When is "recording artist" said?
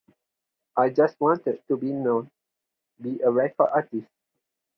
3.29-4.07